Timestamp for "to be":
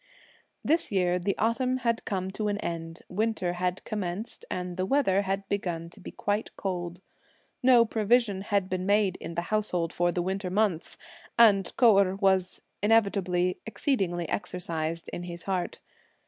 5.91-6.09